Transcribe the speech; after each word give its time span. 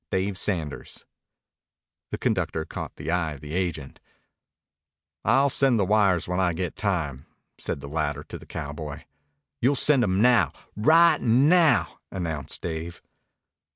DAVE 0.09 0.35
SANDERS 0.35 1.05
The 2.09 2.17
conductor 2.17 2.65
caught 2.65 2.95
the 2.95 3.11
eye 3.11 3.33
of 3.33 3.39
the 3.39 3.53
agent. 3.53 3.99
"I'll 5.23 5.51
send 5.51 5.79
the 5.79 5.85
wires 5.85 6.27
when 6.27 6.39
I 6.39 6.53
get 6.53 6.75
time," 6.75 7.27
said 7.59 7.81
the 7.81 7.87
latter 7.87 8.23
to 8.23 8.39
the 8.39 8.47
cowboy. 8.47 9.03
"You'll 9.61 9.75
send 9.75 10.03
'em 10.03 10.19
now 10.19 10.53
right 10.75 11.21
now," 11.21 11.99
announced 12.09 12.63
Dave. 12.63 13.03